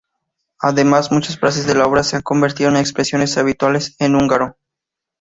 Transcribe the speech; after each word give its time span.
Además, 0.57 1.11
muchas 1.11 1.37
frases 1.37 1.67
de 1.67 1.75
la 1.75 1.85
obra 1.85 2.01
se 2.01 2.15
han 2.15 2.23
convertido 2.23 2.71
en 2.71 2.77
expresiones 2.77 3.37
habituales 3.37 3.95
en 3.99 4.15
húngaro. 4.15 4.57